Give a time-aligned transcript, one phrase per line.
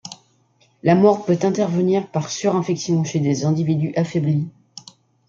[0.81, 4.49] La mort peut intervenir par surinfection chez des individus affaiblis.